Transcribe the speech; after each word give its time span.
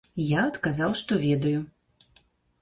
Я 0.37 0.45
адказаў, 0.51 0.95
што 1.01 1.19
ведаю. 1.27 1.61